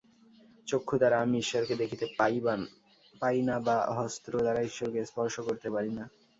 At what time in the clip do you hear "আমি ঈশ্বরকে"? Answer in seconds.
1.19-1.73